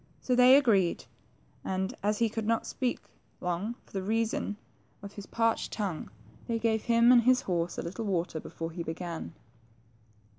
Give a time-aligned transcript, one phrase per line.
[0.19, 1.05] So they agreed,
[1.63, 3.01] and as he could not speak
[3.39, 5.15] long for reason of 72 THE TWO PRINCES.
[5.17, 6.09] his parched tongue,
[6.47, 9.33] they gave him and his horse a little water before he began.